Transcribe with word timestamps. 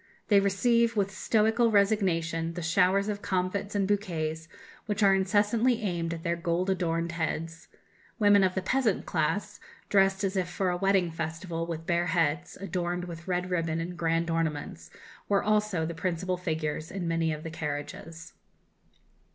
They 0.29 0.39
receive, 0.39 0.95
with 0.95 1.11
stoical 1.11 1.69
resignation, 1.69 2.55
the 2.55 2.63
showers 2.63 3.07
of 3.07 3.21
comfits 3.21 3.75
and 3.75 3.87
bouquets 3.87 4.47
which 4.87 5.03
are 5.03 5.13
incessantly 5.13 5.83
aimed 5.83 6.11
at 6.15 6.23
their 6.23 6.35
gold 6.35 6.71
adorned 6.71 7.11
heads. 7.11 7.67
Women 8.17 8.43
of 8.43 8.55
the 8.55 8.63
peasant 8.63 9.05
class, 9.05 9.59
dressed 9.89 10.23
as 10.23 10.35
if 10.35 10.49
for 10.49 10.71
a 10.71 10.77
wedding 10.77 11.11
festival, 11.11 11.67
with 11.67 11.85
bare 11.85 12.07
heads, 12.07 12.57
adorned 12.57 13.05
with 13.05 13.27
red 13.27 13.51
ribbon 13.51 13.79
and 13.79 13.95
grand 13.95 14.31
ornaments, 14.31 14.89
were 15.29 15.43
also 15.43 15.85
the 15.85 15.93
principal 15.93 16.35
figures 16.35 16.89
in 16.89 17.07
many 17.07 17.31
of 17.31 17.43
the 17.43 17.51
carriages.... 17.51 18.33